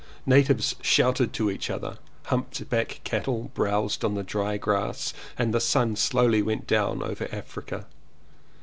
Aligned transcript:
Natives 0.25 0.75
shouted 0.81 1.31
to 1.33 1.51
each 1.51 1.69
other, 1.69 1.99
humped 2.23 2.67
backed 2.71 3.03
cattle 3.03 3.51
browsed 3.53 4.03
on 4.03 4.15
the 4.15 4.23
dry 4.23 4.57
grass 4.57 5.13
and 5.37 5.53
the 5.53 5.59
sun 5.61 5.95
slowly 5.95 6.41
went 6.41 6.65
down 6.65 7.03
over 7.03 7.27
Africa. 7.31 7.85